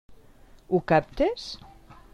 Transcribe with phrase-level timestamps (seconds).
[0.71, 1.47] Ho captes?